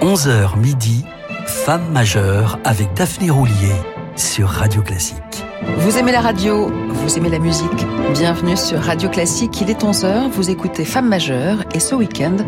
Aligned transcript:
11h 0.00 0.56
midi, 0.56 1.04
Femme 1.44 1.92
majeure 1.92 2.58
avec 2.64 2.94
Daphné 2.94 3.28
Roulier 3.28 3.74
sur 4.16 4.48
Radio 4.48 4.80
Classique. 4.80 5.44
Vous 5.76 5.98
aimez 5.98 6.10
la 6.10 6.22
radio, 6.22 6.68
vous 6.88 7.18
aimez 7.18 7.28
la 7.28 7.38
musique. 7.38 7.86
Bienvenue 8.14 8.56
sur 8.56 8.80
Radio 8.80 9.10
Classique, 9.10 9.60
il 9.60 9.68
est 9.68 9.82
11h, 9.82 10.30
vous 10.30 10.48
écoutez 10.48 10.86
Femme 10.86 11.06
majeure 11.06 11.64
et 11.74 11.80
ce 11.80 11.94
week-end, 11.94 12.38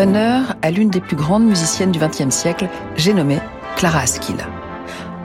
honneur 0.00 0.56
à 0.62 0.72
l'une 0.72 0.90
des 0.90 1.00
plus 1.00 1.14
grandes 1.14 1.46
musiciennes 1.46 1.92
du 1.92 2.00
XXe 2.00 2.34
siècle, 2.34 2.68
j'ai 2.96 3.14
nommé 3.14 3.38
Clara 3.76 4.00
Askill. 4.00 4.38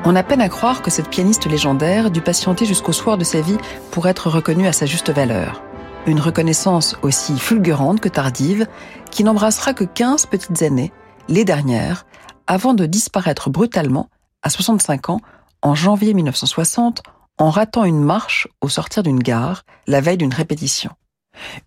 On 0.05 0.15
a 0.15 0.21
peine 0.21 0.41
à 0.41 0.49
croire 0.49 0.83
que 0.83 0.91
cette 0.91 1.09
pianiste 1.09 1.49
légendaire 1.49 2.11
dut 2.11 2.21
patienter 2.21 2.67
jusqu'au 2.67 2.93
soir 2.93 3.17
de 3.17 3.23
sa 3.23 3.41
vie 3.41 3.57
pour 3.89 4.07
être 4.07 4.29
reconnue 4.29 4.67
à 4.67 4.73
sa 4.73 4.85
juste 4.85 5.09
valeur. 5.09 5.63
Une 6.05 6.19
reconnaissance 6.19 6.95
aussi 7.01 7.39
fulgurante 7.39 8.01
que 8.01 8.09
tardive, 8.09 8.67
qui 9.09 9.23
n'embrassera 9.23 9.73
que 9.73 9.83
15 9.83 10.27
petites 10.27 10.61
années 10.61 10.91
les 11.27 11.45
dernières, 11.45 12.05
avant 12.47 12.73
de 12.73 12.85
disparaître 12.85 13.49
brutalement, 13.49 14.09
à 14.41 14.49
65 14.49 15.09
ans, 15.09 15.21
en 15.61 15.75
janvier 15.75 16.13
1960, 16.13 17.03
en 17.37 17.49
ratant 17.49 17.83
une 17.83 18.03
marche 18.03 18.47
au 18.61 18.69
sortir 18.69 19.03
d'une 19.03 19.19
gare, 19.19 19.63
la 19.87 20.01
veille 20.01 20.17
d'une 20.17 20.33
répétition. 20.33 20.91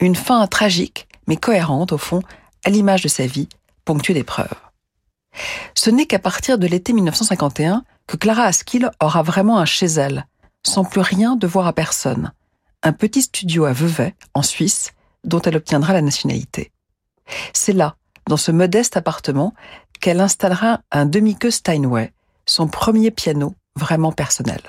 Une 0.01 0.17
fin 0.17 0.47
tragique, 0.47 1.09
mais 1.27 1.37
cohérente 1.37 1.93
au 1.93 1.99
fond, 1.99 2.23
à 2.65 2.71
l'image 2.71 3.03
de 3.03 3.09
sa 3.09 3.27
vie, 3.27 3.49
ponctuée 3.85 4.15
d'épreuves. 4.15 4.55
Ce 5.75 5.91
n'est 5.91 6.07
qu'à 6.07 6.19
partir 6.19 6.59
de 6.59 6.67
l'été 6.67 6.93
1951 6.93 7.85
que 8.07 8.17
Clara 8.17 8.45
Askill 8.45 8.91
aura 9.01 9.23
vraiment 9.23 9.59
un 9.59 9.65
chez 9.65 9.87
elle, 9.87 10.27
sans 10.63 10.85
plus 10.85 11.01
rien 11.01 11.37
devoir 11.37 11.67
à 11.67 11.73
personne. 11.73 12.33
Un 12.83 12.93
petit 12.93 13.23
studio 13.23 13.65
à 13.65 13.73
Vevey, 13.73 14.15
en 14.35 14.43
Suisse, 14.43 14.93
dont 15.25 15.41
elle 15.41 15.57
obtiendra 15.57 15.93
la 15.93 16.03
nationalité. 16.03 16.71
C'est 17.53 17.73
là 17.73 17.97
dans 18.29 18.37
ce 18.37 18.51
modeste 18.51 18.97
appartement 18.97 19.55
qu'elle 20.01 20.21
installera 20.21 20.81
un 20.91 21.07
demi-queue 21.07 21.51
Steinway, 21.51 22.13
son 22.47 22.69
premier 22.69 23.11
piano 23.11 23.55
vraiment 23.77 24.13
personnel. 24.13 24.61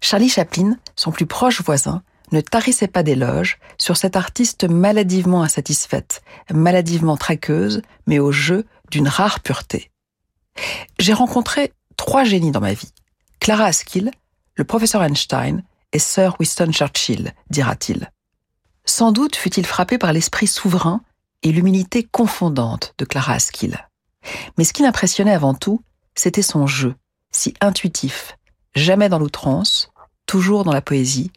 Charlie 0.00 0.28
Chaplin, 0.28 0.76
son 0.96 1.12
plus 1.12 1.26
proche 1.26 1.62
voisin, 1.62 2.02
ne 2.32 2.40
tarissait 2.40 2.86
pas 2.86 3.02
d'éloges 3.02 3.58
sur 3.78 3.96
cette 3.96 4.16
artiste 4.16 4.64
maladivement 4.64 5.42
insatisfaite, 5.42 6.22
maladivement 6.52 7.16
traqueuse, 7.16 7.82
mais 8.06 8.18
au 8.18 8.32
jeu 8.32 8.66
d'une 8.90 9.08
rare 9.08 9.40
pureté. 9.40 9.90
J'ai 10.98 11.12
rencontré 11.12 11.72
trois 11.96 12.24
génies 12.24 12.52
dans 12.52 12.60
ma 12.60 12.72
vie. 12.72 12.92
Clara 13.40 13.64
Askill, 13.64 14.10
le 14.54 14.64
professeur 14.64 15.02
Einstein 15.02 15.62
et 15.92 15.98
Sir 15.98 16.36
Winston 16.38 16.72
Churchill, 16.72 17.32
dira-t-il. 17.50 18.10
Sans 18.84 19.12
doute 19.12 19.36
fut-il 19.36 19.66
frappé 19.66 19.98
par 19.98 20.12
l'esprit 20.12 20.46
souverain 20.46 21.02
et 21.42 21.52
l'humilité 21.52 22.04
confondante 22.04 22.94
de 22.98 23.04
Clara 23.04 23.34
Askill. 23.34 23.88
Mais 24.58 24.64
ce 24.64 24.72
qui 24.72 24.82
l'impressionnait 24.82 25.32
avant 25.32 25.54
tout, 25.54 25.82
c'était 26.14 26.42
son 26.42 26.66
jeu, 26.66 26.94
si 27.30 27.54
intuitif, 27.60 28.36
jamais 28.74 29.08
dans 29.08 29.18
l'outrance, 29.18 29.90
toujours 30.26 30.64
dans 30.64 30.72
la 30.72 30.82
poésie, 30.82 31.32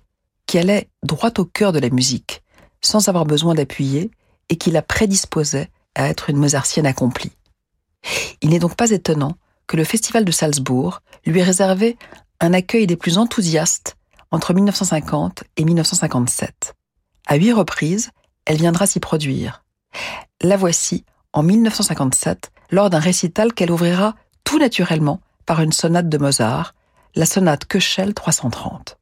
qui 0.45 0.57
allait 0.57 0.89
droit 1.03 1.31
au 1.37 1.45
cœur 1.45 1.71
de 1.71 1.79
la 1.79 1.89
musique, 1.89 2.43
sans 2.81 3.07
avoir 3.07 3.25
besoin 3.25 3.55
d'appuyer, 3.55 4.11
et 4.49 4.57
qui 4.57 4.71
la 4.71 4.81
prédisposait 4.81 5.71
à 5.95 6.09
être 6.09 6.29
une 6.29 6.37
mozartienne 6.37 6.85
accomplie. 6.85 7.31
Il 8.41 8.49
n'est 8.49 8.59
donc 8.59 8.75
pas 8.75 8.91
étonnant 8.91 9.37
que 9.67 9.77
le 9.77 9.85
Festival 9.85 10.25
de 10.25 10.31
Salzbourg 10.31 11.01
lui 11.25 11.39
ait 11.39 11.43
réservé 11.43 11.97
un 12.41 12.53
accueil 12.53 12.87
des 12.87 12.97
plus 12.97 13.17
enthousiastes 13.17 13.95
entre 14.31 14.53
1950 14.53 15.45
et 15.57 15.63
1957. 15.63 16.73
À 17.27 17.35
huit 17.35 17.53
reprises, 17.53 18.11
elle 18.45 18.57
viendra 18.57 18.85
s'y 18.85 18.99
produire, 18.99 19.62
la 20.41 20.57
voici 20.57 21.05
en 21.33 21.43
1957 21.43 22.51
lors 22.71 22.89
d'un 22.89 22.99
récital 22.99 23.53
qu'elle 23.53 23.71
ouvrira 23.71 24.15
tout 24.43 24.59
naturellement 24.59 25.19
par 25.45 25.61
une 25.61 25.71
sonate 25.71 26.09
de 26.09 26.17
Mozart, 26.17 26.75
la 27.15 27.25
sonate 27.25 27.65
Köchel 27.65 28.13
330. 28.13 28.97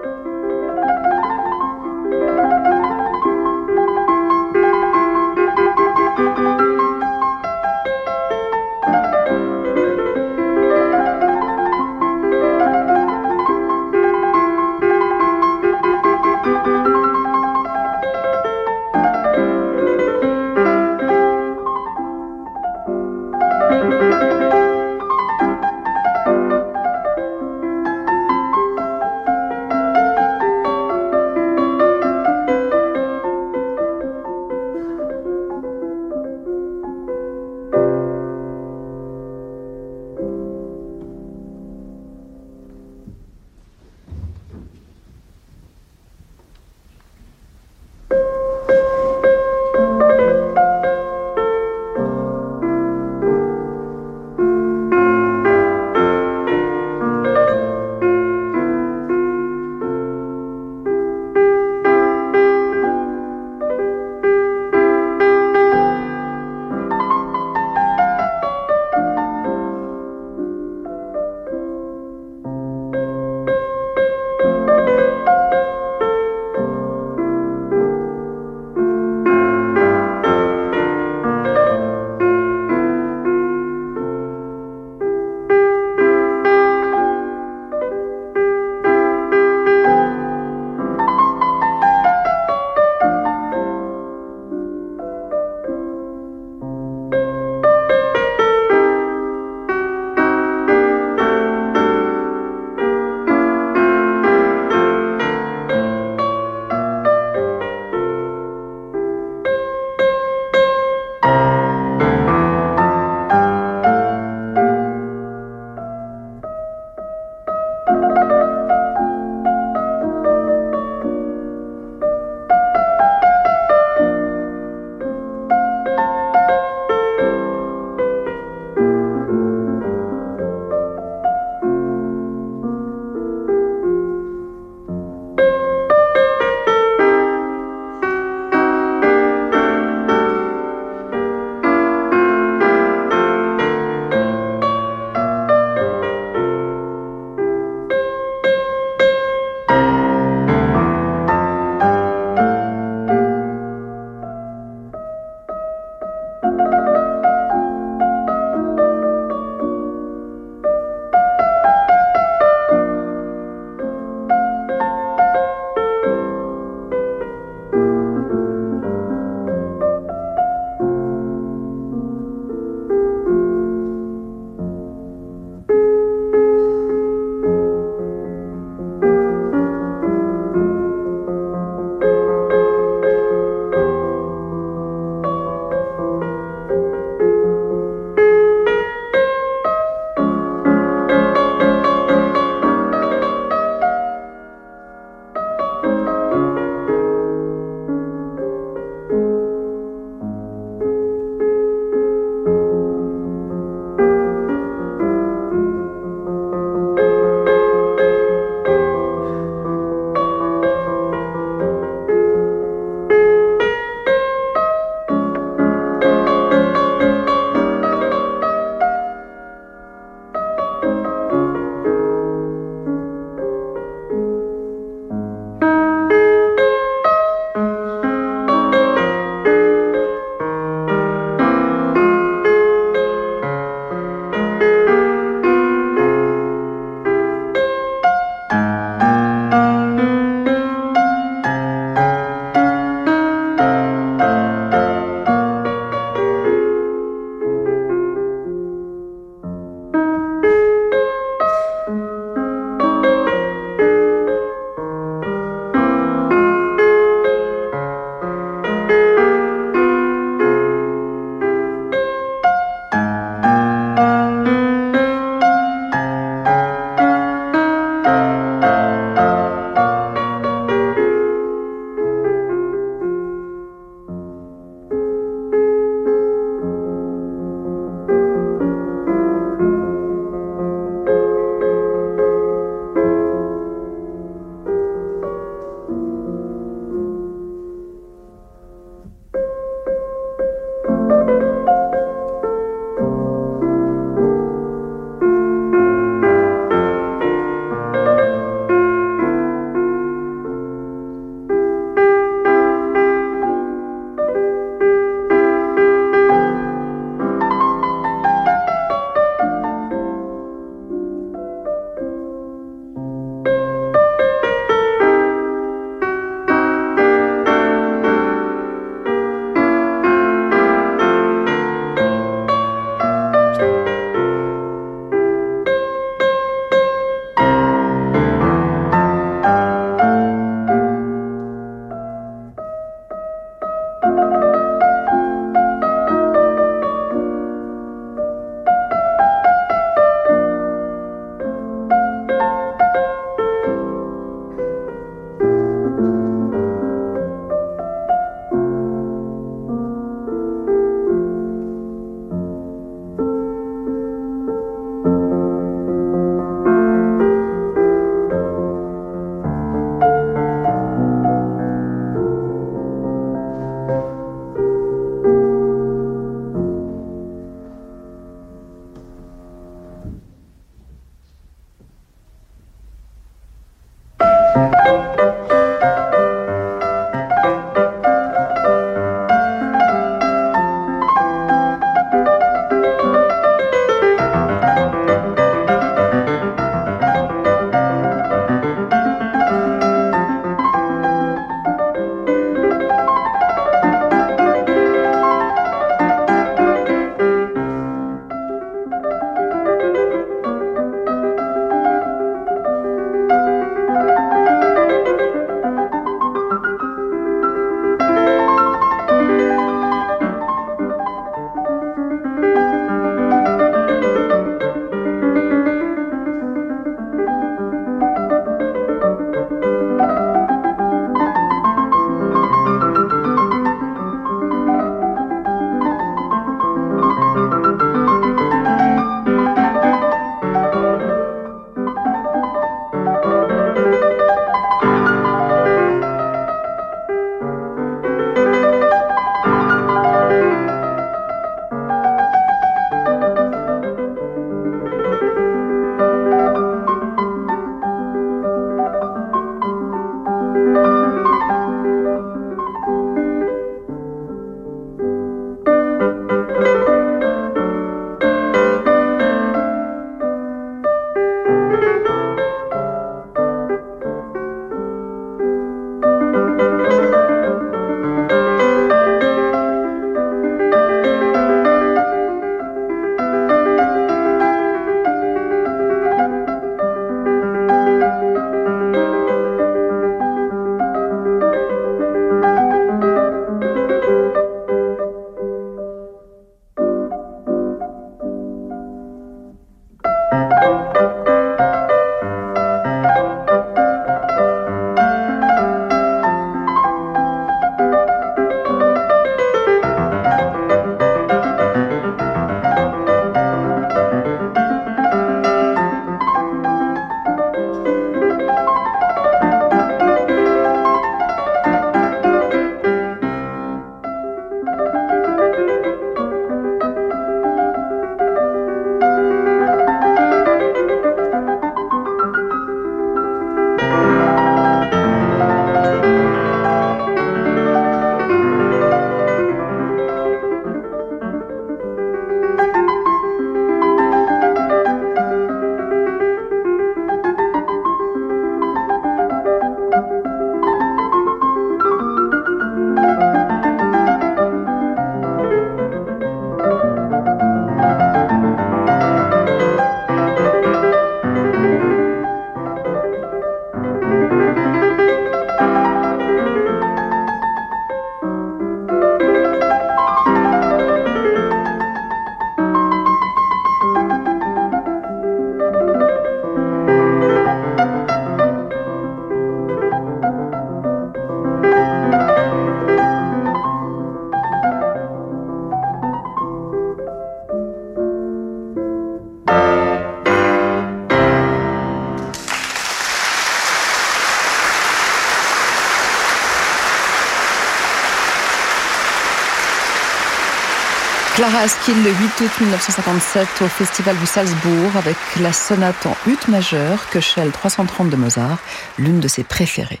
Clara 591.54 591.66
Askill 591.66 592.02
le 592.02 592.10
8 592.10 592.40
août 592.40 592.50
1957 592.62 593.46
au 593.60 593.68
Festival 593.68 594.18
de 594.20 594.26
Salzbourg 594.26 594.96
avec 594.96 595.14
la 595.40 595.52
sonate 595.52 596.04
en 596.04 596.16
ut 596.26 596.50
majeur 596.50 597.08
Köchel 597.10 597.52
330 597.52 598.10
de 598.10 598.16
Mozart, 598.16 598.58
l'une 598.98 599.20
de 599.20 599.28
ses 599.28 599.44
préférées. 599.44 600.00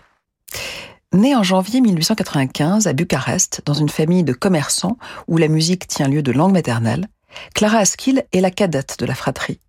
Née 1.12 1.36
en 1.36 1.44
janvier 1.44 1.80
1895 1.80 2.88
à 2.88 2.92
Bucarest, 2.92 3.62
dans 3.66 3.74
une 3.74 3.88
famille 3.88 4.24
de 4.24 4.32
commerçants 4.32 4.98
où 5.28 5.36
la 5.36 5.46
musique 5.46 5.86
tient 5.86 6.08
lieu 6.08 6.22
de 6.22 6.32
langue 6.32 6.54
maternelle, 6.54 7.06
Clara 7.54 7.78
Askill 7.78 8.24
est 8.32 8.40
la 8.40 8.50
cadette 8.50 8.96
de 8.98 9.06
la 9.06 9.14
fratrie. 9.14 9.60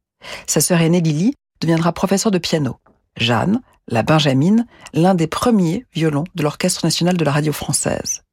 Sa 0.48 0.62
sœur 0.62 0.82
aînée 0.82 1.02
Lily 1.02 1.36
deviendra 1.62 1.94
professeure 1.94 2.32
de 2.32 2.40
piano. 2.40 2.78
Jeanne, 3.16 3.62
la 3.88 4.02
Benjamine, 4.02 4.66
l'un 4.96 5.14
des 5.14 5.28
premiers 5.28 5.86
violons 5.94 6.24
de 6.34 6.42
l'Orchestre 6.42 6.84
national 6.84 7.16
de 7.16 7.24
la 7.24 7.32
radio 7.32 7.54
française. 7.54 8.24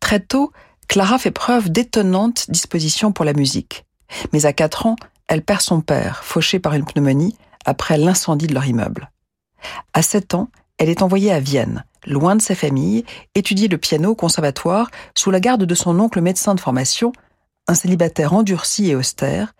Très 0.00 0.18
tôt, 0.18 0.50
Clara 0.92 1.16
fait 1.16 1.30
preuve 1.30 1.70
d'étonnante 1.70 2.50
disposition 2.50 3.12
pour 3.12 3.24
la 3.24 3.32
musique. 3.32 3.86
Mais 4.34 4.44
à 4.44 4.52
4 4.52 4.84
ans, 4.84 4.96
elle 5.26 5.40
perd 5.40 5.62
son 5.62 5.80
père, 5.80 6.22
fauché 6.22 6.58
par 6.58 6.74
une 6.74 6.84
pneumonie, 6.84 7.34
après 7.64 7.96
l'incendie 7.96 8.46
de 8.46 8.52
leur 8.52 8.66
immeuble. 8.66 9.10
À 9.94 10.02
7 10.02 10.34
ans, 10.34 10.50
elle 10.76 10.90
est 10.90 11.00
envoyée 11.00 11.32
à 11.32 11.40
Vienne, 11.40 11.86
loin 12.04 12.36
de 12.36 12.42
sa 12.42 12.54
famille, 12.54 13.06
étudier 13.34 13.68
le 13.68 13.78
piano 13.78 14.10
au 14.10 14.14
conservatoire 14.14 14.90
sous 15.16 15.30
la 15.30 15.40
garde 15.40 15.64
de 15.64 15.74
son 15.74 15.98
oncle 15.98 16.20
médecin 16.20 16.54
de 16.54 16.60
formation, 16.60 17.12
un 17.68 17.74
célibataire 17.74 18.34
endurci 18.34 18.90
et 18.90 18.94
austère, 18.94 19.54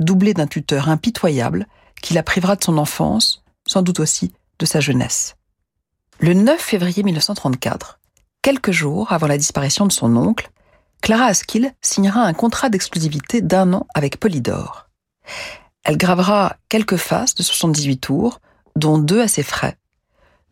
doublé 0.00 0.32
d'un 0.32 0.46
tuteur 0.46 0.88
impitoyable 0.88 1.66
qui 2.00 2.14
la 2.14 2.22
privera 2.22 2.56
de 2.56 2.64
son 2.64 2.78
enfance, 2.78 3.44
sans 3.66 3.82
doute 3.82 4.00
aussi 4.00 4.32
de 4.58 4.64
sa 4.64 4.80
jeunesse. 4.80 5.36
Le 6.18 6.32
9 6.32 6.58
février 6.58 7.02
1934, 7.02 8.00
quelques 8.40 8.72
jours 8.72 9.12
avant 9.12 9.26
la 9.26 9.36
disparition 9.36 9.84
de 9.84 9.92
son 9.92 10.16
oncle, 10.16 10.50
Clara 11.02 11.26
Askill 11.26 11.72
signera 11.80 12.22
un 12.22 12.32
contrat 12.32 12.68
d'exclusivité 12.68 13.40
d'un 13.40 13.72
an 13.72 13.86
avec 13.94 14.18
Polydor. 14.18 14.88
Elle 15.84 15.96
gravera 15.96 16.56
quelques 16.68 16.96
faces 16.96 17.34
de 17.34 17.42
78 17.42 17.98
tours, 17.98 18.40
dont 18.76 18.98
deux 18.98 19.20
à 19.20 19.28
ses 19.28 19.42
frais, 19.42 19.78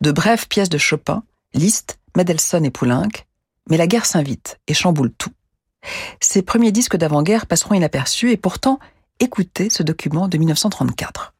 de 0.01 0.11
brèves 0.11 0.47
pièces 0.47 0.69
de 0.69 0.77
Chopin, 0.77 1.23
Liszt, 1.53 1.99
Mendelssohn 2.15 2.65
et 2.65 2.71
Poulenc, 2.71 3.09
mais 3.69 3.77
la 3.77 3.87
guerre 3.87 4.05
s'invite 4.05 4.59
et 4.67 4.73
chamboule 4.73 5.11
tout. 5.11 5.31
Ses 6.19 6.41
premiers 6.41 6.71
disques 6.71 6.97
d'avant-guerre 6.97 7.45
passeront 7.45 7.75
inaperçus 7.75 8.31
et 8.31 8.37
pourtant, 8.37 8.79
écoutez 9.19 9.69
ce 9.69 9.83
document 9.83 10.27
de 10.27 10.37
1934. 10.37 11.33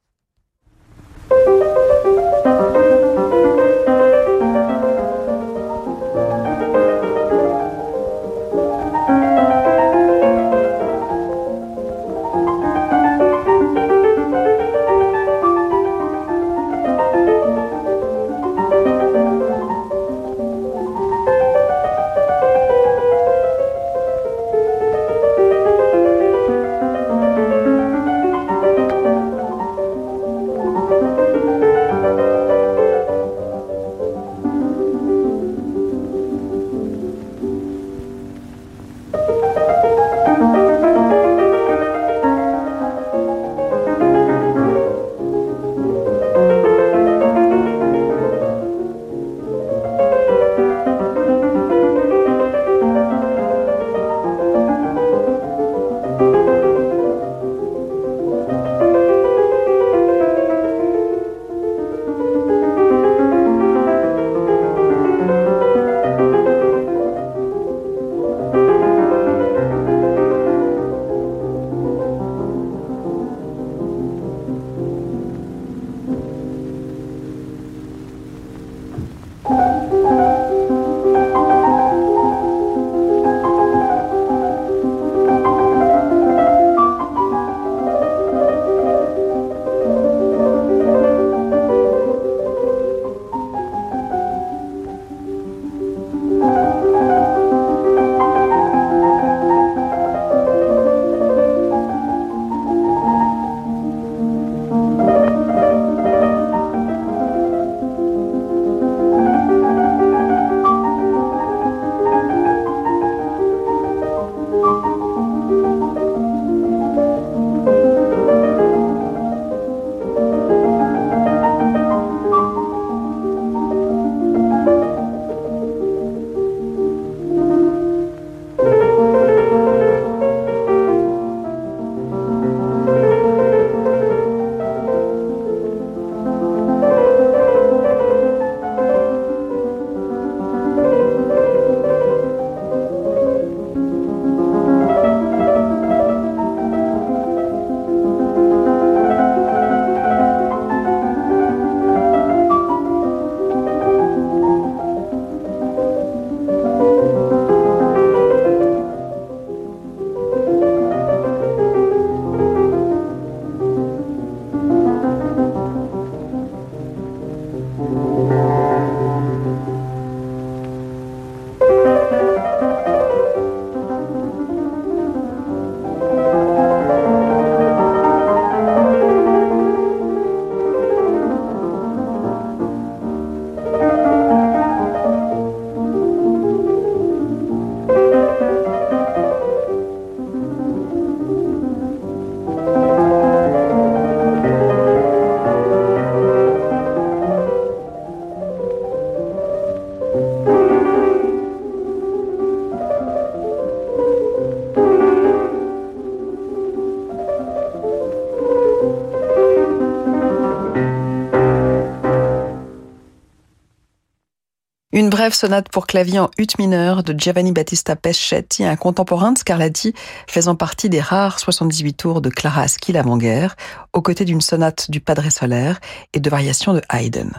Une 214.94 215.10
brève 215.10 215.34
sonate 215.34 215.68
pour 215.70 215.86
clavier 215.86 216.20
en 216.20 216.30
ut 216.38 216.48
mineur 216.58 217.04
de 217.04 217.14
Giovanni 217.14 217.52
Battista 217.52 217.98
Peschetti, 217.98 218.64
un 218.64 218.78
contemporain 218.78 219.34
de 219.34 219.38
Scarlatti, 219.38 219.94
faisant 220.28 220.56
partie 220.56 220.88
des 220.88 221.02
rares 221.02 221.40
78 221.40 221.94
tours 221.94 222.22
de 222.22 222.30
Clara 222.30 222.62
Aschi 222.62 222.94
l'avant-guerre, 222.94 223.58
aux 223.92 224.02
côtés 224.02 224.24
d'une 224.24 224.40
sonate 224.40 224.90
du 224.90 225.02
Padre 225.02 225.30
Solaire 225.30 225.82
et 226.14 226.22
de 226.22 226.30
variations 226.30 226.74
de 226.74 226.82
Haydn. 226.90 227.34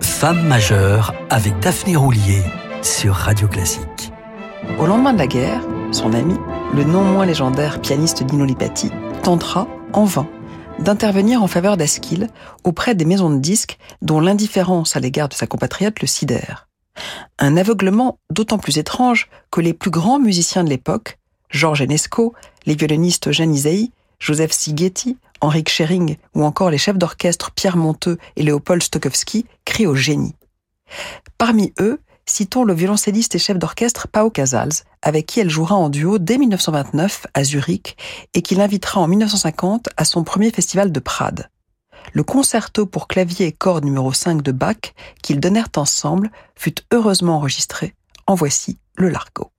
Femme 0.00 0.46
majeure 0.46 1.12
avec 1.30 1.58
Daphné 1.58 1.96
Roulier 1.96 2.42
sur 2.82 3.14
Radio 3.14 3.48
Classique. 3.48 4.12
Au 4.78 4.86
lendemain 4.86 5.12
de 5.12 5.18
la 5.18 5.26
guerre, 5.26 5.60
son 5.90 6.12
ami, 6.12 6.36
le 6.72 6.84
non 6.84 7.02
moins 7.02 7.26
légendaire 7.26 7.80
pianiste 7.80 8.22
Dino 8.22 8.44
Lipati, 8.44 8.92
tentera, 9.24 9.66
en 9.92 10.04
vain, 10.04 10.28
d'intervenir 10.78 11.42
en 11.42 11.46
faveur 11.46 11.76
d'Asquil 11.76 12.28
auprès 12.64 12.94
des 12.94 13.04
maisons 13.04 13.30
de 13.30 13.38
disques 13.38 13.78
dont 14.02 14.20
l'indifférence 14.20 14.96
à 14.96 15.00
l'égard 15.00 15.28
de 15.28 15.34
sa 15.34 15.46
compatriote 15.46 16.00
le 16.00 16.06
sidère. 16.06 16.68
Un 17.38 17.56
aveuglement 17.56 18.18
d'autant 18.30 18.58
plus 18.58 18.78
étrange 18.78 19.28
que 19.50 19.60
les 19.60 19.74
plus 19.74 19.90
grands 19.90 20.18
musiciens 20.18 20.64
de 20.64 20.68
l'époque, 20.68 21.18
Georges 21.50 21.82
Enesco, 21.82 22.34
les 22.66 22.74
violonistes 22.74 23.28
Isai, 23.32 23.90
Joseph 24.18 24.52
Sigeti, 24.52 25.16
Henrik 25.40 25.68
Schering 25.68 26.16
ou 26.34 26.44
encore 26.44 26.70
les 26.70 26.78
chefs 26.78 26.98
d'orchestre 26.98 27.50
Pierre 27.50 27.76
Monteux 27.76 28.18
et 28.36 28.42
Léopold 28.42 28.82
Stokowski 28.82 29.46
crient 29.64 29.86
au 29.86 29.94
génie. 29.94 30.34
Parmi 31.38 31.72
eux, 31.80 32.00
citons 32.26 32.64
le 32.64 32.74
violoncelliste 32.74 33.34
et 33.34 33.38
chef 33.38 33.58
d'orchestre 33.58 34.08
Pao 34.08 34.30
Casals, 34.30 34.72
avec 35.02 35.26
qui 35.26 35.40
elle 35.40 35.50
jouera 35.50 35.74
en 35.74 35.88
duo 35.88 36.18
dès 36.18 36.38
1929 36.38 37.26
à 37.34 37.44
Zurich 37.44 37.96
et 38.34 38.42
qui 38.42 38.54
l'invitera 38.54 39.00
en 39.00 39.08
1950 39.08 39.88
à 39.96 40.04
son 40.04 40.24
premier 40.24 40.50
festival 40.50 40.92
de 40.92 41.00
Prades. 41.00 41.48
Le 42.12 42.22
concerto 42.22 42.86
pour 42.86 43.08
clavier 43.08 43.46
et 43.46 43.52
cordes 43.52 43.84
numéro 43.84 44.12
5 44.12 44.42
de 44.42 44.52
Bach 44.52 44.94
qu'ils 45.22 45.40
donnèrent 45.40 45.70
ensemble 45.76 46.30
fut 46.54 46.74
heureusement 46.92 47.36
enregistré. 47.36 47.94
En 48.26 48.34
voici 48.34 48.78
le 48.96 49.08
Largo. 49.08 49.53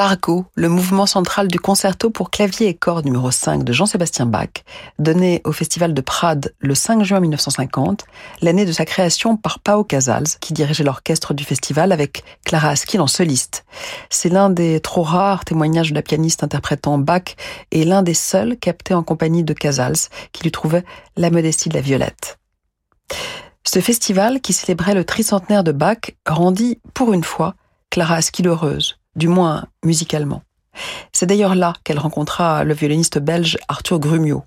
Largo, 0.00 0.46
le 0.54 0.70
mouvement 0.70 1.04
central 1.04 1.46
du 1.46 1.60
concerto 1.60 2.08
pour 2.08 2.30
clavier 2.30 2.68
et 2.68 2.74
cordes 2.74 3.04
numéro 3.04 3.30
5 3.30 3.64
de 3.64 3.72
Jean-Sébastien 3.74 4.24
Bach, 4.24 4.64
donné 4.98 5.42
au 5.44 5.52
Festival 5.52 5.92
de 5.92 6.00
Prades 6.00 6.54
le 6.58 6.74
5 6.74 7.02
juin 7.02 7.20
1950, 7.20 8.06
l'année 8.40 8.64
de 8.64 8.72
sa 8.72 8.86
création 8.86 9.36
par 9.36 9.58
Pao 9.58 9.84
Casals, 9.84 10.38
qui 10.40 10.54
dirigeait 10.54 10.84
l'orchestre 10.84 11.34
du 11.34 11.44
festival 11.44 11.92
avec 11.92 12.24
Clara 12.46 12.70
Askill 12.70 13.02
en 13.02 13.06
soliste. 13.06 13.66
C'est 14.08 14.30
l'un 14.30 14.48
des 14.48 14.80
trop 14.80 15.02
rares 15.02 15.44
témoignages 15.44 15.90
de 15.90 15.96
la 15.96 16.00
pianiste 16.00 16.42
interprétant 16.42 16.96
Bach 16.96 17.36
et 17.70 17.84
l'un 17.84 18.02
des 18.02 18.14
seuls 18.14 18.56
captés 18.56 18.94
en 18.94 19.02
compagnie 19.02 19.44
de 19.44 19.52
Casals, 19.52 20.08
qui 20.32 20.44
lui 20.44 20.50
trouvait 20.50 20.86
la 21.18 21.28
modestie 21.28 21.68
de 21.68 21.74
la 21.74 21.82
violette. 21.82 22.38
Ce 23.64 23.80
festival, 23.80 24.40
qui 24.40 24.54
célébrait 24.54 24.94
le 24.94 25.04
tricentenaire 25.04 25.62
de 25.62 25.72
Bach, 25.72 26.12
rendit, 26.26 26.80
pour 26.94 27.12
une 27.12 27.22
fois, 27.22 27.54
Clara 27.90 28.14
Askill 28.14 28.48
heureuse 28.48 28.99
du 29.16 29.28
moins 29.28 29.66
musicalement. 29.84 30.42
C'est 31.12 31.26
d'ailleurs 31.26 31.54
là 31.54 31.74
qu'elle 31.84 31.98
rencontra 31.98 32.64
le 32.64 32.74
violoniste 32.74 33.18
belge 33.18 33.58
Arthur 33.68 33.98
Grumio. 33.98 34.44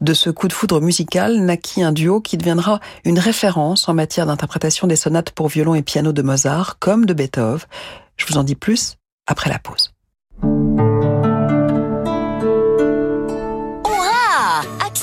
De 0.00 0.14
ce 0.14 0.30
coup 0.30 0.46
de 0.48 0.52
foudre 0.52 0.80
musical 0.80 1.40
naquit 1.40 1.82
un 1.82 1.92
duo 1.92 2.20
qui 2.20 2.36
deviendra 2.36 2.80
une 3.04 3.18
référence 3.18 3.88
en 3.88 3.94
matière 3.94 4.26
d'interprétation 4.26 4.86
des 4.86 4.96
sonates 4.96 5.30
pour 5.30 5.48
violon 5.48 5.74
et 5.74 5.82
piano 5.82 6.12
de 6.12 6.22
Mozart 6.22 6.78
comme 6.78 7.06
de 7.06 7.14
Beethoven. 7.14 7.66
Je 8.16 8.26
vous 8.26 8.38
en 8.38 8.44
dis 8.44 8.54
plus 8.54 8.96
après 9.26 9.50
la 9.50 9.58
pause. 9.58 9.92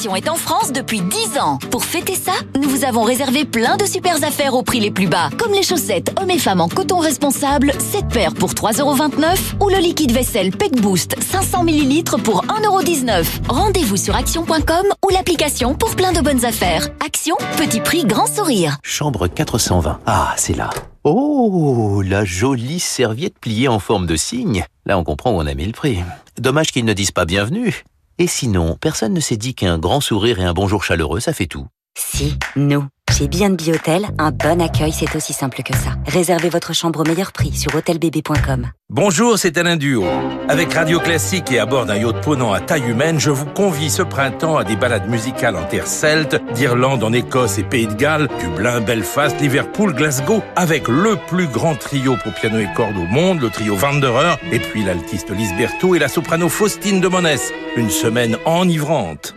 Est 0.02 0.30
en 0.30 0.36
France 0.36 0.72
depuis 0.74 1.00
10 1.00 1.38
ans. 1.40 1.60
Pour 1.70 1.86
fêter 1.86 2.16
ça, 2.16 2.32
nous 2.60 2.68
vous 2.68 2.86
avons 2.86 3.04
réservé 3.04 3.46
plein 3.46 3.78
de 3.78 3.86
super 3.86 4.16
affaires 4.24 4.56
au 4.56 4.64
prix 4.64 4.80
les 4.80 4.90
plus 4.90 5.06
bas, 5.06 5.30
comme 5.38 5.54
les 5.54 5.62
chaussettes 5.62 6.12
hommes 6.20 6.32
et 6.32 6.40
femmes 6.40 6.60
en 6.60 6.68
coton 6.68 6.98
responsable, 6.98 7.72
7 7.78 8.08
paires 8.08 8.34
pour 8.34 8.54
3,29€ 8.54 9.64
ou 9.64 9.70
le 9.70 9.78
liquide 9.78 10.12
vaisselle 10.12 10.52
Peck 10.52 10.82
Boost 10.82 11.22
500 11.22 11.66
ml 11.68 12.18
pour 12.24 12.44
1,19€. 12.46 13.48
Rendez-vous 13.48 13.96
sur 13.96 14.16
action.com 14.16 14.88
ou 15.06 15.10
l'application 15.10 15.76
pour 15.76 15.96
plein 15.96 16.12
de 16.12 16.20
bonnes 16.20 16.46
affaires. 16.46 16.90
Action, 17.06 17.36
petit 17.58 17.80
prix, 17.80 18.04
grand 18.04 18.28
sourire. 18.28 18.78
Chambre 18.82 19.28
420. 19.28 20.00
Ah, 20.08 20.34
c'est 20.36 20.58
là. 20.58 20.72
Oh, 21.04 22.02
la 22.04 22.26
jolie 22.26 22.80
serviette 22.80 23.38
pliée 23.40 23.68
en 23.68 23.80
forme 23.80 24.08
de 24.08 24.16
cygne. 24.16 24.66
Là, 24.88 24.98
on 24.98 25.04
comprend 25.04 25.32
où 25.32 25.36
on 25.36 25.46
a 25.46 25.54
mis 25.54 25.68
le 25.68 25.74
prix. 25.74 26.00
Dommage 26.38 26.72
qu'ils 26.72 26.86
ne 26.86 26.94
disent 26.94 27.12
pas 27.12 27.26
bienvenue. 27.26 27.84
Et 28.22 28.28
sinon, 28.28 28.78
personne 28.80 29.16
ne 29.16 29.20
s'est 29.20 29.36
dit 29.36 29.56
qu'un 29.56 29.80
grand 29.80 30.00
sourire 30.00 30.40
et 30.40 30.44
un 30.44 30.54
bonjour 30.54 30.84
chaleureux, 30.84 31.20
ça 31.20 31.34
fait 31.34 31.48
tout. 31.48 31.66
Si, 31.98 32.38
nous. 32.56 32.86
Chez 33.12 33.28
B&B 33.28 33.60
Hôtel, 33.74 34.08
un 34.18 34.32
bon 34.32 34.62
accueil, 34.62 34.94
c'est 34.94 35.16
aussi 35.18 35.34
simple 35.34 35.64
que 35.64 35.76
ça. 35.76 35.92
Réservez 36.08 36.48
votre 36.48 36.74
chambre 36.74 37.02
au 37.02 37.04
meilleur 37.04 37.34
prix 37.34 37.54
sur 37.54 37.76
hôtelbb.com. 37.76 38.68
Bonjour, 38.90 39.38
c'est 39.38 39.58
Alain 39.58 39.76
Duo. 39.76 40.06
Avec 40.48 40.74
Radio 40.74 41.00
Classique 41.00 41.52
et 41.52 41.60
à 41.60 41.66
bord 41.66 41.86
d'un 41.86 41.98
yacht 41.98 42.22
ponant 42.22 42.54
à 42.54 42.62
taille 42.62 42.90
humaine, 42.90 43.20
je 43.20 43.30
vous 43.30 43.46
convie 43.46 43.90
ce 43.90 44.02
printemps 44.02 44.58
à 44.58 44.64
des 44.64 44.78
balades 44.78 45.10
musicales 45.10 45.58
en 45.58 45.64
terre 45.64 45.88
celte, 45.88 46.42
d'Irlande 46.54 47.04
en 47.04 47.12
Écosse 47.12 47.58
et 47.58 47.64
Pays 47.64 47.88
de 47.88 47.94
Galles, 47.94 48.30
Dublin, 48.40 48.80
Belfast, 48.80 49.40
Liverpool, 49.42 49.94
Glasgow, 49.94 50.42
avec 50.56 50.88
le 50.88 51.18
plus 51.28 51.48
grand 51.48 51.76
trio 51.76 52.16
pour 52.24 52.34
piano 52.34 52.60
et 52.60 52.70
cordes 52.76 52.98
au 52.98 53.06
monde, 53.06 53.42
le 53.42 53.50
trio 53.50 53.78
Wanderer, 53.78 54.36
et 54.54 54.60
puis 54.60 54.86
l'altiste 54.86 55.32
Lise 55.32 55.54
Berthaud 55.58 55.96
et 55.96 56.00
la 56.00 56.08
soprano 56.08 56.48
Faustine 56.48 57.02
de 57.02 57.10
Monès. 57.10 57.52
Une 57.76 57.90
semaine 57.90 58.38
enivrante. 58.46 59.36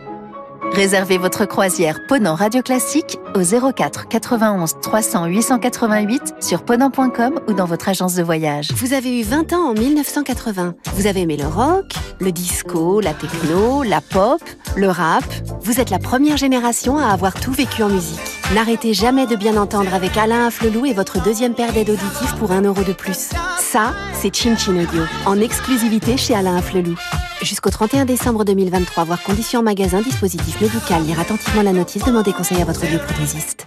Réservez 0.72 1.18
votre 1.18 1.44
croisière 1.44 2.06
Ponant 2.06 2.34
Radio 2.34 2.62
Classique 2.62 3.18
au 3.34 3.72
04 3.72 4.08
91 4.08 4.74
300 4.82 5.26
888 5.26 6.34
sur 6.40 6.64
ponant.com 6.64 7.40
ou 7.46 7.52
dans 7.52 7.64
votre 7.64 7.88
agence 7.88 8.14
de 8.14 8.22
voyage. 8.22 8.72
Vous 8.74 8.92
avez 8.92 9.20
eu 9.20 9.22
20 9.22 9.52
ans 9.52 9.70
en 9.70 9.74
1980. 9.74 10.74
Vous 10.94 11.06
avez 11.06 11.22
aimé 11.22 11.36
le 11.36 11.46
rock, 11.46 11.94
le 12.20 12.32
disco, 12.32 13.00
la 13.00 13.14
techno, 13.14 13.82
la 13.82 14.00
pop, 14.00 14.40
le 14.76 14.88
rap. 14.88 15.24
Vous 15.62 15.80
êtes 15.80 15.90
la 15.90 15.98
première 15.98 16.36
génération 16.36 16.98
à 16.98 17.08
avoir 17.08 17.34
tout 17.34 17.52
vécu 17.52 17.82
en 17.82 17.88
musique. 17.88 18.20
N'arrêtez 18.54 18.94
jamais 18.94 19.26
de 19.26 19.36
bien 19.36 19.56
entendre 19.56 19.94
avec 19.94 20.16
Alain 20.16 20.46
Afflelou 20.46 20.86
et 20.86 20.92
votre 20.92 21.22
deuxième 21.22 21.54
paire 21.54 21.72
d'aides 21.72 21.90
auditives 21.90 22.34
pour 22.38 22.52
un 22.52 22.62
euro 22.62 22.82
de 22.82 22.92
plus. 22.92 23.30
Ça, 23.58 23.94
c'est 24.12 24.34
Chin 24.34 24.56
Chin 24.56 24.76
Audio, 24.76 25.02
en 25.26 25.40
exclusivité 25.40 26.16
chez 26.16 26.34
Alain 26.34 26.56
Afflelou. 26.56 26.96
Jusqu'au 27.44 27.68
31 27.68 28.06
décembre 28.06 28.42
2023, 28.46 29.04
voir 29.04 29.22
conditions 29.22 29.62
magasin, 29.62 30.00
dispositif 30.00 30.62
médical, 30.62 31.04
lire 31.04 31.20
attentivement 31.20 31.60
la 31.60 31.74
notice, 31.74 32.02
demandez 32.02 32.32
conseil 32.32 32.62
à 32.62 32.64
votre 32.64 32.80
bioprothésiste. 32.86 33.66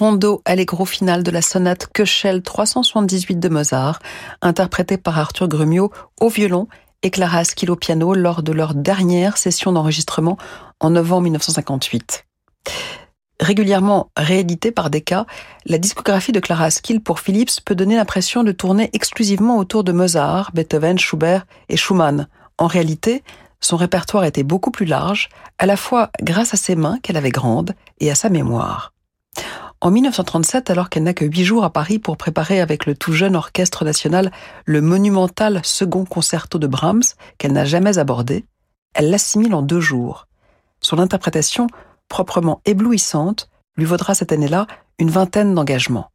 Rondo 0.00 0.40
allegro 0.46 0.86
final 0.86 1.22
de 1.22 1.30
la 1.30 1.42
sonate 1.42 1.86
Köchel 1.92 2.40
378 2.40 3.38
de 3.38 3.50
Mozart, 3.50 3.98
interprété 4.40 4.96
par 4.96 5.18
Arthur 5.18 5.46
Grumio 5.46 5.92
au 6.22 6.30
violon 6.30 6.68
et 7.02 7.10
Clara 7.10 7.40
Askill 7.40 7.70
au 7.70 7.76
piano 7.76 8.14
lors 8.14 8.42
de 8.42 8.52
leur 8.52 8.72
dernière 8.74 9.36
session 9.36 9.72
d'enregistrement 9.72 10.38
en 10.80 10.88
novembre 10.88 11.24
1958. 11.24 12.24
Régulièrement 13.40 14.10
réédité 14.16 14.72
par 14.72 14.88
Decca, 14.88 15.26
la 15.66 15.76
discographie 15.76 16.32
de 16.32 16.40
Clara 16.40 16.64
Askill 16.64 17.02
pour 17.02 17.20
Philips 17.20 17.60
peut 17.62 17.74
donner 17.74 17.96
l'impression 17.96 18.42
de 18.42 18.52
tourner 18.52 18.88
exclusivement 18.94 19.58
autour 19.58 19.84
de 19.84 19.92
Mozart, 19.92 20.50
Beethoven, 20.54 20.98
Schubert 20.98 21.44
et 21.68 21.76
Schumann. 21.76 22.26
En 22.56 22.68
réalité, 22.68 23.22
son 23.60 23.76
répertoire 23.76 24.24
était 24.24 24.44
beaucoup 24.44 24.70
plus 24.70 24.86
large, 24.86 25.28
à 25.58 25.66
la 25.66 25.76
fois 25.76 26.08
grâce 26.22 26.54
à 26.54 26.56
ses 26.56 26.74
mains 26.74 26.98
qu'elle 27.02 27.18
avait 27.18 27.28
grandes 27.28 27.74
et 28.00 28.10
à 28.10 28.14
sa 28.14 28.30
mémoire. 28.30 28.94
En 29.82 29.90
1937, 29.90 30.68
alors 30.68 30.90
qu'elle 30.90 31.04
n'a 31.04 31.14
que 31.14 31.24
huit 31.24 31.44
jours 31.44 31.64
à 31.64 31.70
Paris 31.70 31.98
pour 31.98 32.18
préparer 32.18 32.60
avec 32.60 32.84
le 32.84 32.94
tout 32.94 33.14
jeune 33.14 33.34
orchestre 33.34 33.86
national 33.86 34.30
le 34.66 34.82
monumental 34.82 35.62
second 35.64 36.04
concerto 36.04 36.58
de 36.58 36.66
Brahms 36.66 37.02
qu'elle 37.38 37.54
n'a 37.54 37.64
jamais 37.64 37.96
abordé, 37.96 38.44
elle 38.92 39.08
l'assimile 39.08 39.54
en 39.54 39.62
deux 39.62 39.80
jours. 39.80 40.26
Son 40.82 40.98
interprétation, 40.98 41.66
proprement 42.08 42.60
éblouissante, 42.66 43.48
lui 43.78 43.86
vaudra 43.86 44.14
cette 44.14 44.32
année-là 44.32 44.66
une 44.98 45.08
vingtaine 45.08 45.54
d'engagements. 45.54 46.10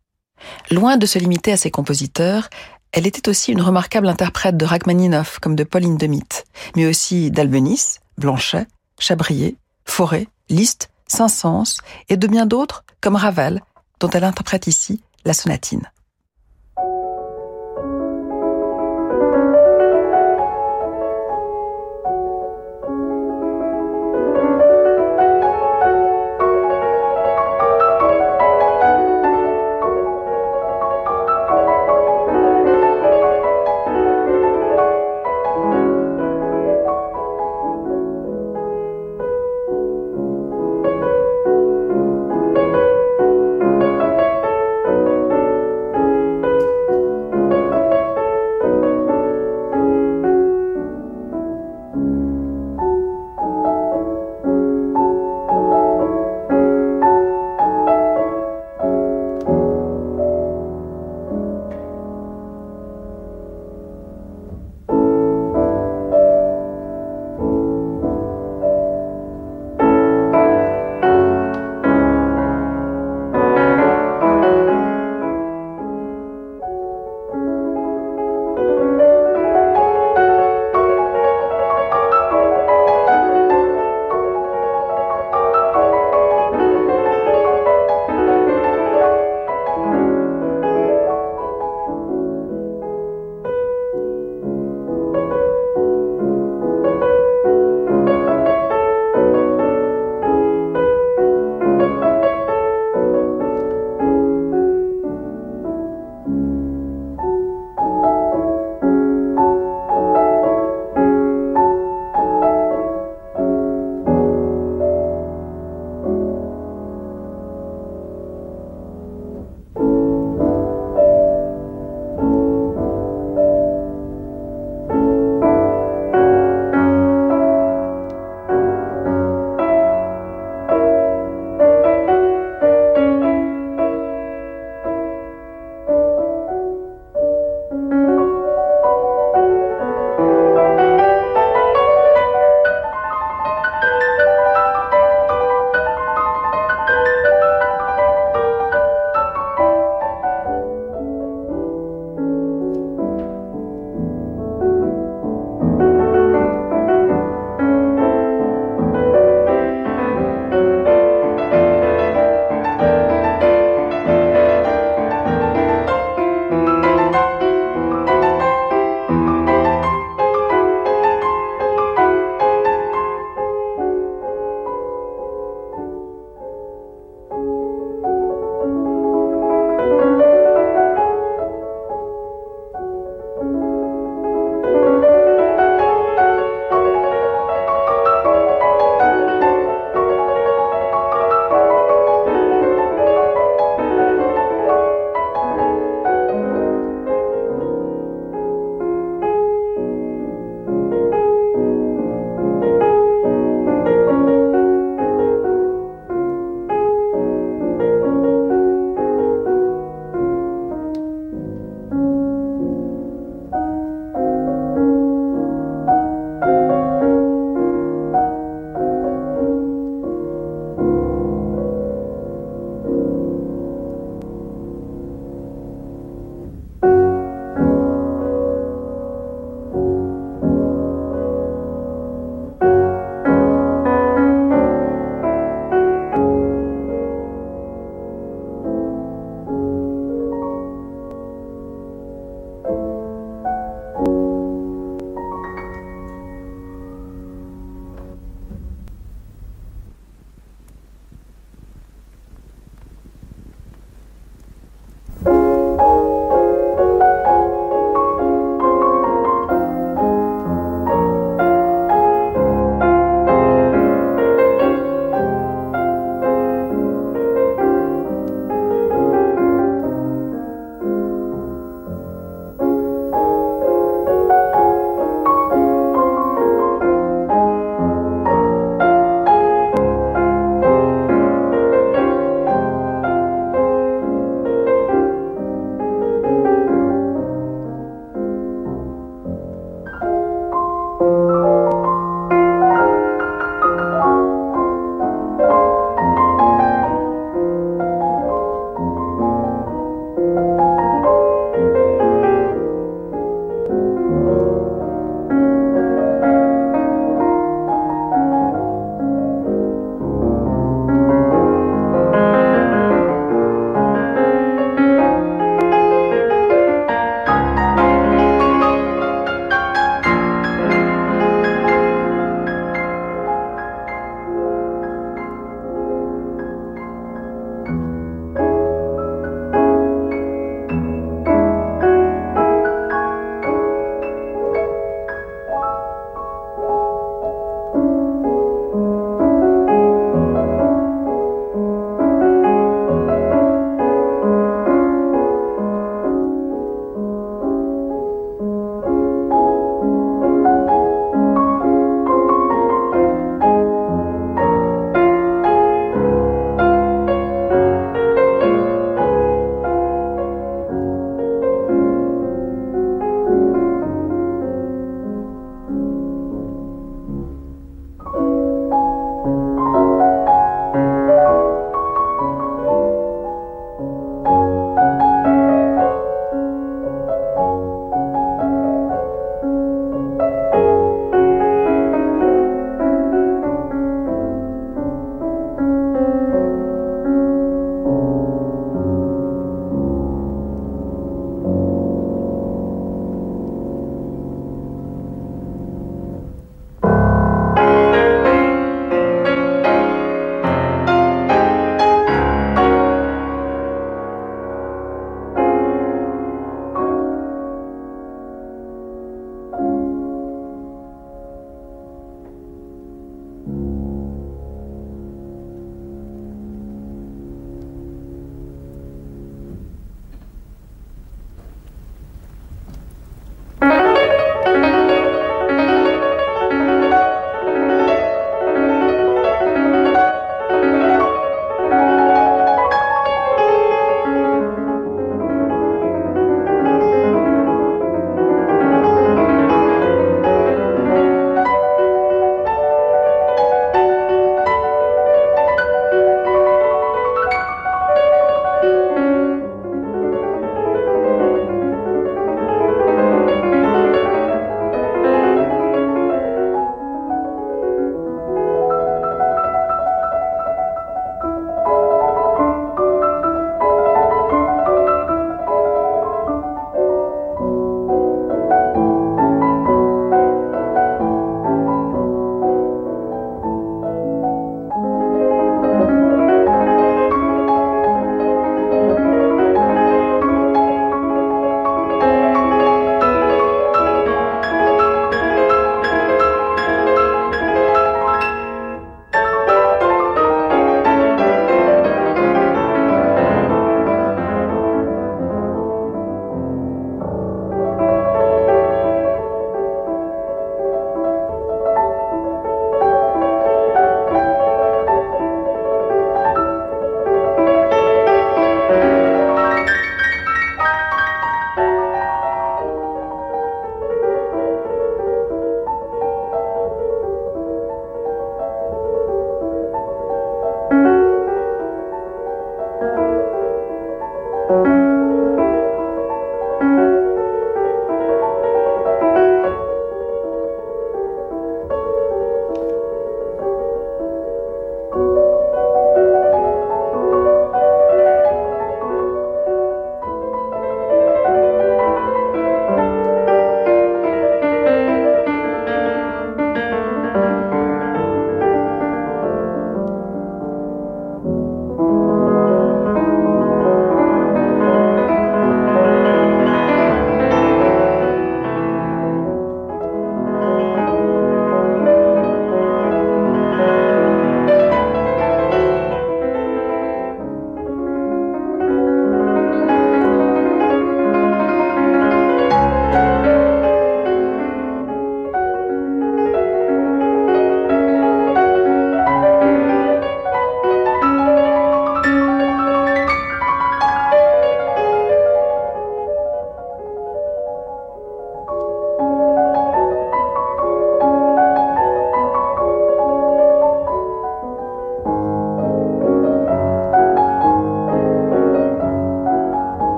Loin 0.69 0.97
de 0.97 1.07
se 1.07 1.17
limiter 1.17 1.51
à 1.51 1.57
ses 1.57 1.71
compositeurs, 1.71 2.49
elle 2.91 3.07
était 3.07 3.29
aussi 3.29 3.51
une 3.51 3.61
remarquable 3.61 4.07
interprète 4.07 4.57
de 4.57 4.65
Rachmaninoff 4.65 5.39
comme 5.39 5.55
de 5.55 5.63
Pauline 5.63 5.97
Demitte, 5.97 6.45
mais 6.75 6.85
aussi 6.85 7.31
d'Albenis, 7.31 7.97
Blanchet, 8.19 8.67
Chabrier, 8.99 9.57
Forêt, 9.85 10.27
Liszt, 10.49 10.89
Saint-Saëns 11.07 11.77
et 12.09 12.17
de 12.17 12.27
bien 12.27 12.45
d'autres 12.45 12.83
comme 13.01 13.15
Ravel, 13.15 13.61
dont 13.99 14.09
elle 14.09 14.23
interprète 14.23 14.67
ici 14.67 15.01
la 15.25 15.33
sonatine. 15.33 15.91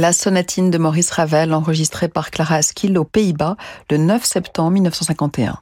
La 0.00 0.12
sonatine 0.12 0.70
de 0.70 0.78
Maurice 0.78 1.10
Ravel 1.10 1.52
enregistrée 1.52 2.06
par 2.06 2.30
Clara 2.30 2.54
Askill 2.54 2.96
aux 2.98 3.04
Pays-Bas 3.04 3.56
le 3.90 3.96
9 3.96 4.24
septembre 4.24 4.70
1951. 4.70 5.58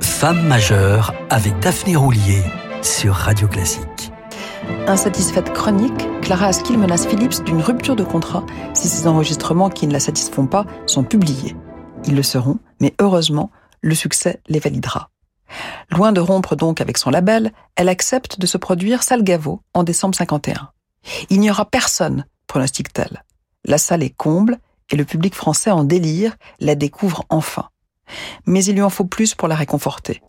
Femme 0.00 0.46
majeure 0.46 1.14
avec 1.30 1.58
Daphné 1.60 1.96
Roulier 1.96 2.42
sur 2.82 3.14
Radio 3.14 3.48
Classique. 3.48 4.12
Insatisfaite 4.86 5.54
chronique, 5.54 6.06
Clara 6.20 6.48
Askill 6.48 6.76
menace 6.76 7.06
Philips 7.06 7.42
d'une 7.42 7.62
rupture 7.62 7.96
de 7.96 8.04
contrat 8.04 8.44
si 8.74 8.88
ces 8.88 9.06
enregistrements 9.06 9.70
qui 9.70 9.86
ne 9.86 9.94
la 9.94 10.00
satisfont 10.00 10.46
pas 10.46 10.66
sont 10.84 11.02
publiés. 11.02 11.56
Ils 12.04 12.14
le 12.14 12.22
seront, 12.22 12.58
mais 12.78 12.92
heureusement, 13.00 13.50
le 13.80 13.94
succès 13.94 14.42
les 14.48 14.58
validera. 14.58 15.08
Loin 16.00 16.12
de 16.12 16.20
rompre 16.20 16.56
donc 16.56 16.80
avec 16.80 16.96
son 16.96 17.10
label, 17.10 17.52
elle 17.76 17.90
accepte 17.90 18.40
de 18.40 18.46
se 18.46 18.56
produire 18.56 19.02
Salgavo 19.02 19.60
en 19.74 19.82
décembre 19.82 20.14
51. 20.14 20.70
Il 21.28 21.40
n'y 21.40 21.50
aura 21.50 21.66
personne, 21.66 22.24
pronostique-t-elle. 22.46 23.22
La 23.66 23.76
salle 23.76 24.02
est 24.02 24.16
comble 24.16 24.56
et 24.90 24.96
le 24.96 25.04
public 25.04 25.34
français 25.34 25.70
en 25.70 25.84
délire 25.84 26.38
la 26.58 26.74
découvre 26.74 27.26
enfin 27.28 27.68
mais 28.46 28.64
il 28.64 28.76
lui 28.76 28.82
en 28.82 28.88
faut 28.88 29.04
plus 29.04 29.34
pour 29.34 29.46
la 29.46 29.54
réconforter. 29.54 30.22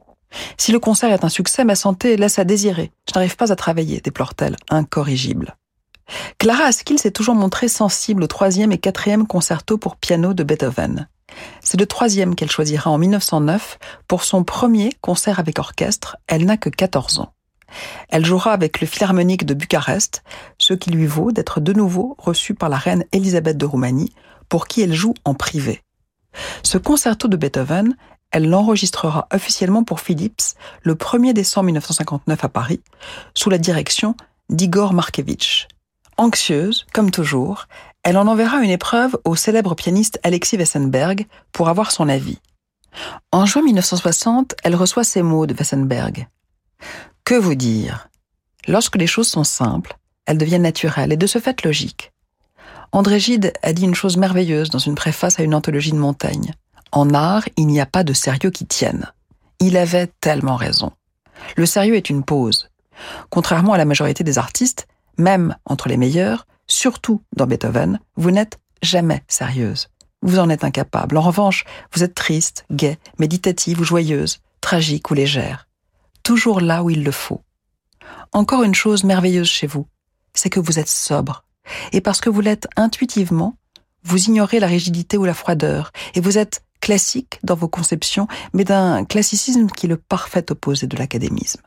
Si 0.57 0.73
le 0.73 0.79
concert 0.79 1.13
est 1.13 1.23
un 1.23 1.29
succès, 1.29 1.63
ma 1.63 1.75
santé 1.75 2.17
laisse 2.17 2.37
à 2.37 2.43
désirer. 2.43 2.91
Je 3.07 3.13
n'arrive 3.17 3.37
pas 3.37 3.53
à 3.53 3.55
travailler, 3.55 4.01
déplore-t-elle, 4.01 4.57
incorrigible. 4.69 5.55
Clara 6.37 6.65
Askill 6.65 6.99
s'est 6.99 7.11
toujours 7.11 7.35
montrée 7.35 7.69
sensible 7.69 8.23
au 8.23 8.27
troisième 8.27 8.73
et 8.73 8.77
quatrième 8.77 9.25
concerto 9.25 9.77
pour 9.77 9.95
piano 9.95 10.33
de 10.33 10.43
Beethoven. 10.43 11.07
C'est 11.61 11.79
le 11.79 11.85
troisième 11.85 12.35
qu'elle 12.35 12.51
choisira 12.51 12.89
en 12.89 12.97
1909 12.97 13.79
pour 14.07 14.23
son 14.23 14.43
premier 14.43 14.91
concert 15.01 15.39
avec 15.39 15.59
orchestre. 15.59 16.17
Elle 16.27 16.45
n'a 16.45 16.57
que 16.57 16.69
14 16.69 17.19
ans. 17.19 17.33
Elle 18.09 18.25
jouera 18.25 18.51
avec 18.51 18.81
le 18.81 18.87
Philharmonique 18.87 19.45
de 19.45 19.53
Bucarest, 19.53 20.23
ce 20.57 20.73
qui 20.73 20.91
lui 20.91 21.07
vaut 21.07 21.31
d'être 21.31 21.59
de 21.59 21.73
nouveau 21.73 22.15
reçue 22.17 22.53
par 22.53 22.69
la 22.69 22.77
reine 22.77 23.05
Elisabeth 23.11 23.57
de 23.57 23.65
Roumanie, 23.65 24.13
pour 24.49 24.67
qui 24.67 24.81
elle 24.81 24.93
joue 24.93 25.13
en 25.23 25.33
privé. 25.33 25.81
Ce 26.63 26.77
concerto 26.77 27.27
de 27.27 27.37
Beethoven, 27.37 27.95
elle 28.31 28.49
l'enregistrera 28.49 29.27
officiellement 29.33 29.83
pour 29.83 29.99
Philips 29.99 30.55
le 30.83 30.95
1er 30.95 31.33
décembre 31.33 31.65
1959 31.65 32.43
à 32.43 32.49
Paris, 32.49 32.81
sous 33.33 33.49
la 33.49 33.57
direction 33.57 34.15
d'Igor 34.49 34.93
Markevitch. 34.93 35.67
Anxieuse, 36.17 36.85
comme 36.93 37.11
toujours, 37.11 37.67
elle 38.03 38.17
en 38.17 38.27
enverra 38.27 38.61
une 38.61 38.69
épreuve 38.69 39.17
au 39.25 39.35
célèbre 39.35 39.75
pianiste 39.75 40.19
Alexis 40.23 40.57
Wessenberg 40.57 41.27
pour 41.51 41.69
avoir 41.69 41.91
son 41.91 42.09
avis. 42.09 42.39
En 43.31 43.45
juin 43.45 43.61
1960, 43.61 44.55
elle 44.63 44.75
reçoit 44.75 45.03
ces 45.03 45.21
mots 45.21 45.45
de 45.45 45.53
Wessenberg. 45.53 46.27
Que 47.23 47.35
vous 47.35 47.55
dire? 47.55 48.09
Lorsque 48.67 48.95
les 48.95 49.07
choses 49.07 49.27
sont 49.27 49.43
simples, 49.43 49.97
elles 50.25 50.37
deviennent 50.37 50.63
naturelles 50.63 51.13
et 51.13 51.17
de 51.17 51.27
ce 51.27 51.39
fait 51.39 51.63
logiques. 51.63 52.11
André 52.91 53.19
Gide 53.19 53.53
a 53.63 53.71
dit 53.71 53.83
une 53.83 53.95
chose 53.95 54.17
merveilleuse 54.17 54.69
dans 54.69 54.79
une 54.79 54.95
préface 54.95 55.39
à 55.39 55.43
une 55.43 55.55
anthologie 55.55 55.91
de 55.91 55.97
Montaigne. 55.97 56.53
En 56.91 57.13
art, 57.13 57.47
il 57.55 57.67
n'y 57.67 57.79
a 57.79 57.85
pas 57.85 58.03
de 58.03 58.13
sérieux 58.13 58.49
qui 58.49 58.65
tienne. 58.65 59.11
Il 59.59 59.77
avait 59.77 60.09
tellement 60.19 60.57
raison. 60.57 60.91
Le 61.55 61.65
sérieux 61.65 61.95
est 61.95 62.09
une 62.09 62.23
pause. 62.23 62.69
Contrairement 63.29 63.73
à 63.73 63.77
la 63.77 63.85
majorité 63.85 64.23
des 64.23 64.37
artistes, 64.37 64.87
même 65.17 65.55
entre 65.65 65.87
les 65.87 65.97
meilleurs, 65.97 66.45
surtout 66.71 67.21
dans 67.35 67.47
Beethoven, 67.47 67.99
vous 68.15 68.31
n'êtes 68.31 68.59
jamais 68.81 69.23
sérieuse. 69.27 69.89
Vous 70.21 70.39
en 70.39 70.49
êtes 70.49 70.63
incapable. 70.63 71.17
En 71.17 71.21
revanche, 71.21 71.65
vous 71.93 72.03
êtes 72.03 72.15
triste, 72.15 72.65
gaie, 72.71 72.99
méditative 73.19 73.81
ou 73.81 73.83
joyeuse, 73.83 74.39
tragique 74.61 75.09
ou 75.11 75.13
légère. 75.13 75.67
Toujours 76.23 76.61
là 76.61 76.83
où 76.83 76.89
il 76.89 77.03
le 77.03 77.11
faut. 77.11 77.41
Encore 78.31 78.63
une 78.63 78.75
chose 78.75 79.03
merveilleuse 79.03 79.49
chez 79.49 79.67
vous, 79.67 79.87
c'est 80.33 80.49
que 80.49 80.59
vous 80.59 80.79
êtes 80.79 80.87
sobre, 80.87 81.43
et 81.91 82.01
parce 82.01 82.21
que 82.21 82.29
vous 82.29 82.41
l'êtes 82.41 82.67
intuitivement, 82.77 83.55
vous 84.03 84.25
ignorez 84.25 84.59
la 84.59 84.67
rigidité 84.67 85.17
ou 85.17 85.25
la 85.25 85.33
froideur, 85.33 85.91
et 86.15 86.21
vous 86.21 86.37
êtes 86.37 86.63
classique 86.79 87.39
dans 87.43 87.55
vos 87.55 87.67
conceptions, 87.67 88.27
mais 88.53 88.63
d'un 88.63 89.05
classicisme 89.05 89.67
qui 89.67 89.85
est 89.85 89.89
le 89.89 89.97
parfait 89.97 90.51
opposé 90.51 90.87
de 90.87 90.97
l'académisme. 90.97 91.61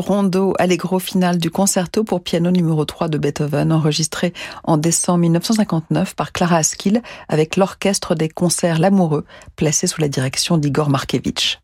Rondo 0.00 0.54
allegro 0.58 0.98
final 0.98 1.38
du 1.38 1.50
concerto 1.50 2.04
pour 2.04 2.22
piano 2.22 2.50
numéro 2.50 2.84
3 2.84 3.08
de 3.08 3.18
Beethoven, 3.18 3.72
enregistré 3.72 4.32
en 4.64 4.76
décembre 4.76 5.20
1959 5.20 6.14
par 6.14 6.32
Clara 6.32 6.56
Askill 6.56 7.02
avec 7.28 7.56
l'orchestre 7.56 8.14
des 8.14 8.28
concerts 8.28 8.78
L'Amoureux, 8.78 9.24
placé 9.56 9.86
sous 9.86 10.00
la 10.00 10.08
direction 10.08 10.58
d'Igor 10.58 10.90
Markevitch. 10.90 11.60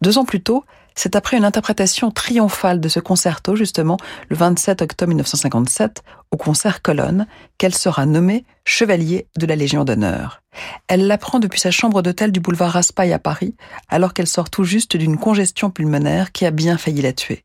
Deux 0.00 0.18
ans 0.18 0.24
plus 0.24 0.42
tôt, 0.42 0.64
C'est 0.94 1.16
après 1.16 1.36
une 1.36 1.44
interprétation 1.44 2.10
triomphale 2.10 2.80
de 2.80 2.88
ce 2.88 3.00
concerto, 3.00 3.56
justement, 3.56 3.96
le 4.28 4.36
27 4.36 4.82
octobre 4.82 5.08
1957, 5.08 6.02
au 6.30 6.36
concert 6.36 6.82
Colonne, 6.82 7.26
qu'elle 7.58 7.74
sera 7.74 8.06
nommée 8.06 8.44
chevalier 8.64 9.26
de 9.36 9.46
la 9.46 9.56
Légion 9.56 9.84
d'honneur. 9.84 10.42
Elle 10.88 11.06
l'apprend 11.06 11.38
depuis 11.38 11.60
sa 11.60 11.70
chambre 11.70 12.02
d'hôtel 12.02 12.32
du 12.32 12.40
boulevard 12.40 12.72
Raspail 12.72 13.12
à 13.12 13.18
Paris, 13.18 13.54
alors 13.88 14.14
qu'elle 14.14 14.26
sort 14.26 14.50
tout 14.50 14.64
juste 14.64 14.96
d'une 14.96 15.18
congestion 15.18 15.70
pulmonaire 15.70 16.32
qui 16.32 16.46
a 16.46 16.50
bien 16.50 16.78
failli 16.78 17.02
la 17.02 17.12
tuer. 17.12 17.44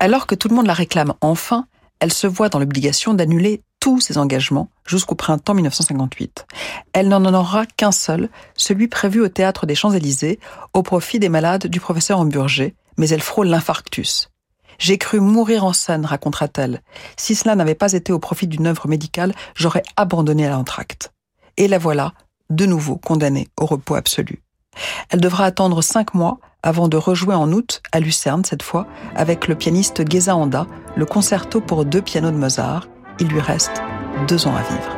Alors 0.00 0.26
que 0.26 0.34
tout 0.34 0.48
le 0.48 0.56
monde 0.56 0.66
la 0.66 0.74
réclame 0.74 1.14
enfin, 1.20 1.66
elle 2.02 2.12
se 2.12 2.26
voit 2.26 2.48
dans 2.48 2.58
l'obligation 2.58 3.14
d'annuler 3.14 3.62
tous 3.78 4.00
ses 4.00 4.18
engagements 4.18 4.68
jusqu'au 4.84 5.14
printemps 5.14 5.54
1958. 5.54 6.46
Elle 6.92 7.06
n'en 7.06 7.32
aura 7.32 7.64
qu'un 7.64 7.92
seul, 7.92 8.28
celui 8.56 8.88
prévu 8.88 9.20
au 9.20 9.28
théâtre 9.28 9.66
des 9.66 9.76
Champs-Élysées, 9.76 10.40
au 10.74 10.82
profit 10.82 11.20
des 11.20 11.28
malades 11.28 11.68
du 11.68 11.78
professeur 11.78 12.18
Hamburger, 12.18 12.72
mais 12.98 13.08
elle 13.10 13.20
frôle 13.20 13.46
l'infarctus. 13.46 14.30
J'ai 14.80 14.98
cru 14.98 15.20
mourir 15.20 15.64
en 15.64 15.72
scène, 15.72 16.04
racontera-t-elle. 16.04 16.82
Si 17.16 17.36
cela 17.36 17.54
n'avait 17.54 17.76
pas 17.76 17.92
été 17.92 18.12
au 18.12 18.18
profit 18.18 18.48
d'une 18.48 18.66
œuvre 18.66 18.88
médicale, 18.88 19.32
j'aurais 19.54 19.84
abandonné 19.94 20.48
l'entracte. 20.48 21.12
Et 21.56 21.68
la 21.68 21.78
voilà, 21.78 22.14
de 22.50 22.66
nouveau 22.66 22.96
condamnée 22.96 23.46
au 23.56 23.66
repos 23.66 23.94
absolu. 23.94 24.41
Elle 25.10 25.20
devra 25.20 25.44
attendre 25.44 25.82
cinq 25.82 26.14
mois 26.14 26.38
avant 26.62 26.88
de 26.88 26.96
rejouer 26.96 27.34
en 27.34 27.50
août, 27.52 27.82
à 27.92 28.00
Lucerne 28.00 28.44
cette 28.44 28.62
fois, 28.62 28.86
avec 29.16 29.48
le 29.48 29.54
pianiste 29.54 30.08
Geza 30.10 30.36
Anda, 30.36 30.66
le 30.96 31.04
concerto 31.04 31.60
pour 31.60 31.84
deux 31.84 32.02
pianos 32.02 32.30
de 32.30 32.36
Mozart, 32.36 32.86
il 33.18 33.28
lui 33.28 33.40
reste 33.40 33.82
deux 34.28 34.46
ans 34.46 34.54
à 34.54 34.62
vivre. 34.62 34.96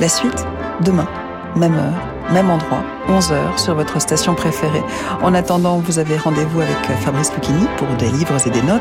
La 0.00 0.08
suite, 0.08 0.46
demain, 0.84 1.08
même 1.56 1.74
heure, 1.74 2.32
même 2.32 2.50
endroit, 2.50 2.82
11h 3.08 3.58
sur 3.58 3.74
votre 3.74 4.00
station 4.00 4.34
préférée. 4.34 4.82
En 5.22 5.34
attendant, 5.34 5.78
vous 5.78 5.98
avez 5.98 6.16
rendez-vous 6.16 6.60
avec 6.60 6.98
Fabrice 7.00 7.32
Lucchini 7.34 7.66
pour 7.76 7.88
des 7.98 8.10
livres 8.10 8.46
et 8.46 8.50
des 8.50 8.62
notes, 8.62 8.80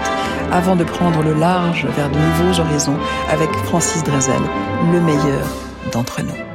avant 0.51 0.75
de 0.75 0.83
prendre 0.83 1.21
le 1.23 1.33
large 1.33 1.85
vers 1.95 2.09
de 2.09 2.17
nouveaux 2.17 2.59
horizons 2.59 2.97
avec 3.29 3.51
Francis 3.65 4.03
Drezel, 4.03 4.41
le 4.91 5.01
meilleur 5.01 5.47
d'entre 5.91 6.21
nous. 6.21 6.50